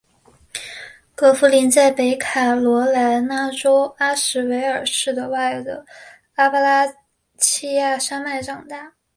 [1.13, 5.85] 葛福临在北卡罗来纳州阿什维尔市外的
[6.33, 6.91] 阿巴拉
[7.37, 8.93] 契亚山脉长大。